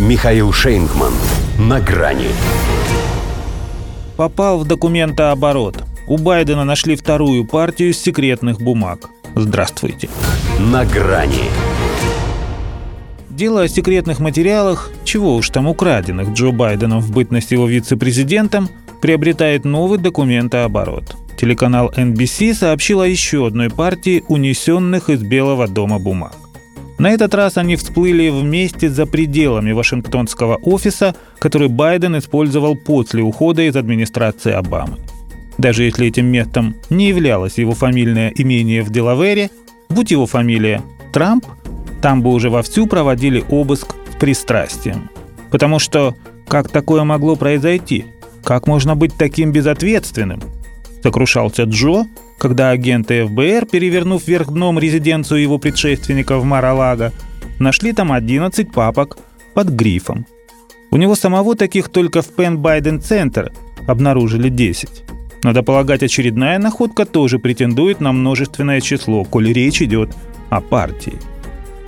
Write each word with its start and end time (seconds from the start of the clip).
Михаил 0.00 0.50
Шейнгман. 0.50 1.12
На 1.58 1.78
грани. 1.78 2.28
Попал 4.16 4.58
в 4.58 4.66
документооборот. 4.66 5.84
У 6.08 6.16
Байдена 6.16 6.64
нашли 6.64 6.96
вторую 6.96 7.44
партию 7.44 7.92
секретных 7.92 8.62
бумаг. 8.62 9.10
Здравствуйте. 9.34 10.08
На 10.58 10.86
грани. 10.86 11.50
Дело 13.28 13.64
о 13.64 13.68
секретных 13.68 14.20
материалах, 14.20 14.90
чего 15.04 15.34
уж 15.34 15.50
там 15.50 15.66
украденных 15.66 16.30
Джо 16.30 16.50
Байденом 16.50 17.00
в 17.00 17.12
бытность 17.12 17.50
его 17.50 17.66
вице-президентом, 17.66 18.70
приобретает 19.02 19.66
новый 19.66 19.98
документооборот. 19.98 21.14
Телеканал 21.38 21.92
NBC 21.94 22.54
сообщил 22.54 23.02
о 23.02 23.06
еще 23.06 23.46
одной 23.46 23.68
партии 23.68 24.24
унесенных 24.28 25.10
из 25.10 25.20
Белого 25.22 25.68
дома 25.68 25.98
бумаг. 25.98 26.32
На 27.00 27.12
этот 27.12 27.34
раз 27.34 27.56
они 27.56 27.76
всплыли 27.76 28.28
вместе 28.28 28.90
за 28.90 29.06
пределами 29.06 29.72
Вашингтонского 29.72 30.56
офиса, 30.56 31.14
который 31.38 31.68
Байден 31.68 32.18
использовал 32.18 32.76
после 32.76 33.22
ухода 33.22 33.62
из 33.62 33.74
администрации 33.74 34.52
Обамы. 34.52 34.98
Даже 35.56 35.84
если 35.84 36.08
этим 36.08 36.26
местом 36.26 36.76
не 36.90 37.08
являлось 37.08 37.56
его 37.56 37.72
фамильное 37.72 38.30
имение 38.36 38.82
в 38.82 38.90
Делавере, 38.90 39.48
будь 39.88 40.10
его 40.10 40.26
фамилия 40.26 40.82
Трамп, 41.10 41.46
там 42.02 42.20
бы 42.20 42.34
уже 42.34 42.50
вовсю 42.50 42.86
проводили 42.86 43.42
обыск 43.48 43.94
с 44.12 44.16
пристрастием. 44.16 45.08
Потому 45.50 45.78
что 45.78 46.14
как 46.48 46.68
такое 46.68 47.02
могло 47.04 47.34
произойти? 47.34 48.04
Как 48.44 48.66
можно 48.66 48.94
быть 48.94 49.14
таким 49.14 49.52
безответственным? 49.52 50.42
Сокрушался 51.02 51.62
Джо, 51.62 52.04
когда 52.40 52.70
агенты 52.70 53.26
ФБР, 53.26 53.66
перевернув 53.66 54.26
вверх 54.26 54.50
дном 54.50 54.78
резиденцию 54.78 55.42
его 55.42 55.58
предшественника 55.58 56.38
в 56.38 56.44
Маралаго, 56.44 57.12
нашли 57.58 57.92
там 57.92 58.10
11 58.10 58.72
папок 58.72 59.18
под 59.52 59.68
грифом. 59.68 60.26
У 60.90 60.96
него 60.96 61.14
самого 61.14 61.54
таких 61.54 61.90
только 61.90 62.22
в 62.22 62.28
Пен 62.28 62.58
Байден 62.58 63.00
Центр 63.00 63.52
обнаружили 63.86 64.48
10. 64.48 65.04
Надо 65.44 65.62
полагать, 65.62 66.02
очередная 66.02 66.58
находка 66.58 67.04
тоже 67.04 67.38
претендует 67.38 68.00
на 68.00 68.12
множественное 68.12 68.80
число, 68.80 69.24
коли 69.24 69.52
речь 69.52 69.82
идет 69.82 70.16
о 70.48 70.62
партии. 70.62 71.18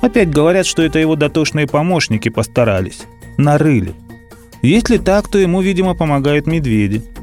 Опять 0.00 0.30
говорят, 0.30 0.66
что 0.66 0.82
это 0.82 1.00
его 1.00 1.16
дотошные 1.16 1.66
помощники 1.66 2.28
постарались. 2.28 3.02
Нарыли. 3.36 3.94
Если 4.62 4.98
так, 4.98 5.28
то 5.28 5.38
ему, 5.38 5.60
видимо, 5.60 5.94
помогают 5.94 6.46
медведи– 6.46 7.02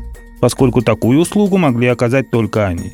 поскольку 0.44 0.82
такую 0.82 1.22
услугу 1.22 1.58
могли 1.58 1.88
оказать 1.88 2.30
только 2.30 2.68
они. 2.68 2.92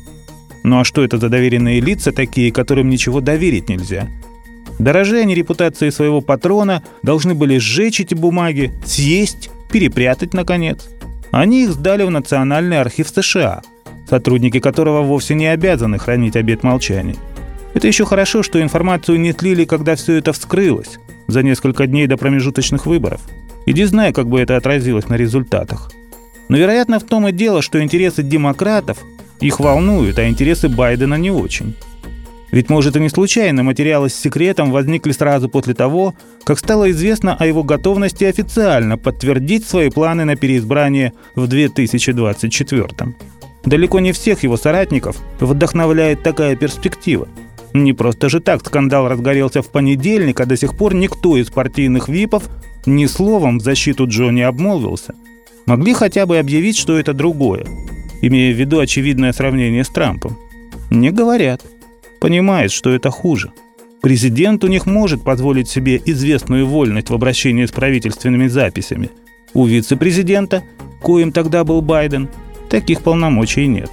Ну 0.62 0.80
а 0.80 0.84
что 0.84 1.02
это 1.02 1.18
за 1.18 1.28
доверенные 1.28 1.80
лица 1.80 2.12
такие, 2.12 2.52
которым 2.52 2.88
ничего 2.88 3.20
доверить 3.20 3.68
нельзя? 3.68 4.08
Дорожи 4.78 5.18
они 5.18 5.34
репутацией 5.34 5.90
своего 5.90 6.20
патрона, 6.20 6.82
должны 7.02 7.34
были 7.34 7.58
сжечь 7.58 8.00
эти 8.00 8.14
бумаги, 8.14 8.72
съесть, 8.84 9.50
перепрятать, 9.70 10.34
наконец. 10.34 10.88
Они 11.30 11.64
их 11.64 11.70
сдали 11.70 12.02
в 12.02 12.10
Национальный 12.10 12.80
архив 12.80 13.08
США, 13.08 13.62
сотрудники 14.08 14.58
которого 14.58 15.02
вовсе 15.02 15.34
не 15.34 15.46
обязаны 15.46 15.98
хранить 15.98 16.36
обет 16.36 16.62
молчания. 16.62 17.16
Это 17.74 17.86
еще 17.86 18.04
хорошо, 18.04 18.42
что 18.42 18.60
информацию 18.60 19.20
не 19.20 19.32
слили, 19.32 19.64
когда 19.64 19.94
все 19.94 20.14
это 20.14 20.32
вскрылось, 20.32 20.98
за 21.28 21.42
несколько 21.42 21.86
дней 21.86 22.06
до 22.06 22.16
промежуточных 22.16 22.86
выборов. 22.86 23.20
Иди 23.66 23.84
знай, 23.84 24.12
как 24.12 24.28
бы 24.28 24.40
это 24.40 24.56
отразилось 24.56 25.08
на 25.08 25.14
результатах. 25.14 25.92
Но, 26.48 26.56
вероятно, 26.56 26.98
в 26.98 27.04
том 27.04 27.28
и 27.28 27.32
дело, 27.32 27.62
что 27.62 27.80
интересы 27.80 28.22
демократов 28.24 28.98
их 29.40 29.60
волнуют, 29.60 30.18
а 30.18 30.28
интересы 30.28 30.68
Байдена 30.68 31.14
не 31.14 31.30
очень. 31.30 31.74
Ведь, 32.52 32.68
может, 32.68 32.96
и 32.96 33.00
не 33.00 33.08
случайно 33.08 33.62
материалы 33.62 34.08
с 34.08 34.14
секретом 34.14 34.72
возникли 34.72 35.12
сразу 35.12 35.48
после 35.48 35.72
того, 35.72 36.14
как 36.44 36.58
стало 36.58 36.90
известно 36.90 37.36
о 37.36 37.46
его 37.46 37.62
готовности 37.62 38.24
официально 38.24 38.98
подтвердить 38.98 39.64
свои 39.64 39.88
планы 39.88 40.24
на 40.24 40.34
переизбрание 40.34 41.12
в 41.36 41.46
2024 41.46 42.86
Далеко 43.64 44.00
не 44.00 44.12
всех 44.12 44.42
его 44.42 44.56
соратников 44.56 45.16
вдохновляет 45.38 46.22
такая 46.22 46.56
перспектива. 46.56 47.28
Не 47.72 47.92
просто 47.92 48.28
же 48.28 48.40
так 48.40 48.66
скандал 48.66 49.06
разгорелся 49.06 49.62
в 49.62 49.68
понедельник, 49.68 50.40
а 50.40 50.46
до 50.46 50.56
сих 50.56 50.76
пор 50.76 50.94
никто 50.94 51.36
из 51.36 51.50
партийных 51.50 52.08
ВИПов 52.08 52.48
ни 52.84 53.06
словом 53.06 53.58
в 53.58 53.62
защиту 53.62 54.08
Джо 54.08 54.30
не 54.30 54.42
обмолвился– 54.42 55.14
могли 55.70 55.94
хотя 55.94 56.26
бы 56.26 56.38
объявить, 56.38 56.76
что 56.76 56.98
это 56.98 57.12
другое, 57.12 57.64
имея 58.20 58.52
в 58.52 58.56
виду 58.56 58.78
очевидное 58.78 59.32
сравнение 59.32 59.84
с 59.84 59.88
Трампом. 59.88 60.38
Не 60.90 61.10
говорят. 61.10 61.62
Понимает, 62.20 62.70
что 62.70 62.90
это 62.90 63.10
хуже. 63.10 63.52
Президент 64.02 64.64
у 64.64 64.66
них 64.66 64.86
может 64.86 65.22
позволить 65.22 65.68
себе 65.68 66.00
известную 66.04 66.66
вольность 66.66 67.10
в 67.10 67.14
обращении 67.14 67.66
с 67.66 67.70
правительственными 67.70 68.48
записями. 68.48 69.10
У 69.52 69.66
вице-президента, 69.66 70.62
коим 71.02 71.32
тогда 71.32 71.64
был 71.64 71.82
Байден, 71.82 72.28
таких 72.70 73.02
полномочий 73.02 73.66
нет. 73.66 73.90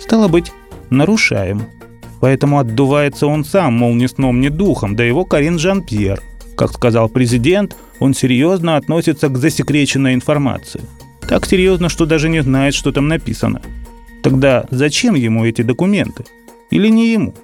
Стало 0.00 0.28
быть, 0.28 0.52
нарушаем. 0.90 1.62
Поэтому 2.20 2.58
отдувается 2.58 3.26
он 3.26 3.44
сам, 3.44 3.74
мол, 3.74 3.94
ни 3.94 4.06
сном, 4.06 4.40
ни 4.40 4.48
духом, 4.48 4.96
да 4.96 5.04
его 5.04 5.24
Карин 5.24 5.58
Жан-Пьер. 5.58 6.20
Как 6.56 6.72
сказал 6.72 7.08
президент, 7.08 7.76
он 7.98 8.14
серьезно 8.14 8.76
относится 8.76 9.28
к 9.28 9.36
засекреченной 9.36 10.14
информации– 10.14 10.80
так 11.26 11.46
серьезно, 11.46 11.88
что 11.88 12.06
даже 12.06 12.28
не 12.28 12.42
знает, 12.42 12.74
что 12.74 12.92
там 12.92 13.08
написано. 13.08 13.62
Тогда 14.22 14.64
зачем 14.70 15.14
ему 15.14 15.44
эти 15.44 15.62
документы? 15.62 16.24
Или 16.70 16.88
не 16.88 17.12
ему? 17.12 17.34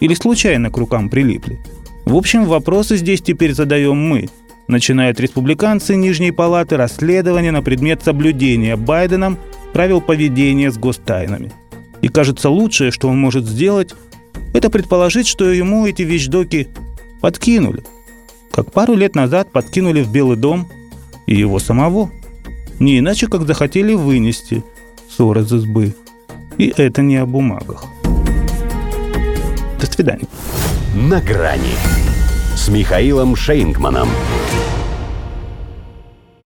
Или 0.00 0.14
случайно 0.14 0.70
к 0.70 0.76
рукам 0.76 1.08
прилипли? 1.08 1.58
В 2.04 2.16
общем, 2.16 2.44
вопросы 2.44 2.96
здесь 2.96 3.22
теперь 3.22 3.54
задаем 3.54 3.96
мы. 3.96 4.28
Начинают 4.66 5.20
республиканцы 5.20 5.94
Нижней 5.94 6.32
Палаты 6.32 6.76
расследование 6.76 7.52
на 7.52 7.62
предмет 7.62 8.02
соблюдения 8.02 8.76
Байденом 8.76 9.38
правил 9.72 10.00
поведения 10.00 10.70
с 10.70 10.78
гостайнами. 10.78 11.52
И 12.02 12.08
кажется, 12.08 12.50
лучшее, 12.50 12.90
что 12.90 13.08
он 13.08 13.18
может 13.18 13.44
сделать, 13.44 13.94
это 14.52 14.70
предположить, 14.70 15.26
что 15.26 15.50
ему 15.50 15.86
эти 15.86 16.02
вещдоки 16.02 16.68
подкинули. 17.20 17.84
Как 18.50 18.72
пару 18.72 18.94
лет 18.94 19.14
назад 19.14 19.50
подкинули 19.52 20.02
в 20.02 20.12
Белый 20.12 20.36
дом 20.36 20.68
и 21.26 21.34
его 21.34 21.58
самого– 21.58 22.10
не 22.78 22.98
иначе, 22.98 23.26
как 23.26 23.46
захотели 23.46 23.94
вынести 23.94 24.64
ссор 25.10 25.38
из 25.38 25.52
избы. 25.52 25.94
И 26.58 26.72
это 26.76 27.02
не 27.02 27.16
о 27.16 27.26
бумагах. 27.26 27.84
До 29.80 29.86
свидания. 29.86 30.26
На 30.94 31.20
грани 31.20 31.74
с 32.56 32.68
Михаилом 32.68 33.36
Шейнгманом. 33.36 34.08